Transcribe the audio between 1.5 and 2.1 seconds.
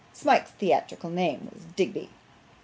was Digby.)